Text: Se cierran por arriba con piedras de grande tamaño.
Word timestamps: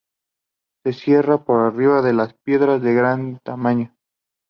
Se 0.83 0.93
cierran 0.93 1.43
por 1.45 1.59
arriba 1.59 2.01
con 2.01 2.35
piedras 2.43 2.81
de 2.81 2.91
grande 2.95 3.39
tamaño. 3.43 3.95